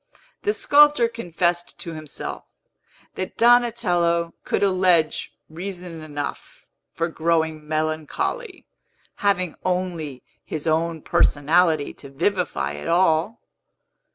[0.41, 2.45] The sculptor confessed to himself,
[3.13, 8.65] that Donatello could allege reason enough for growing melancholy,
[9.17, 13.41] having only his own personality to vivify it all.